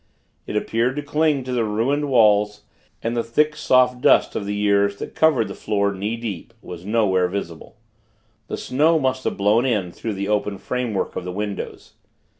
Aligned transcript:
It 0.47 0.55
appeared 0.55 0.95
to 0.95 1.03
cling 1.03 1.43
to 1.43 1.51
the 1.51 1.63
ruined 1.63 2.09
walls; 2.09 2.63
and 3.03 3.15
the 3.15 3.23
thick, 3.23 3.55
soft 3.55 4.01
dust 4.01 4.35
of 4.35 4.47
the 4.47 4.55
years, 4.55 4.95
that 4.95 5.13
covered 5.13 5.47
the 5.47 5.53
floor 5.53 5.93
knee 5.93 6.15
deep, 6.17 6.55
was 6.59 6.83
nowhere 6.87 7.27
visible. 7.27 7.77
The 8.47 8.57
snow 8.57 8.97
must 8.97 9.25
have 9.25 9.37
blown 9.37 9.63
in 9.63 9.91
through 9.91 10.13
the 10.15 10.27
open 10.27 10.57
framework 10.57 11.15
of 11.15 11.23
the 11.23 11.31
windows. 11.31 11.93